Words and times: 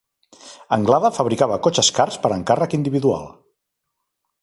Anglada 0.77 1.11
fabricava 1.17 1.59
cotxes 1.69 1.93
cars 1.99 2.19
per 2.25 2.35
encàrrec 2.41 2.77
individual. 2.83 3.33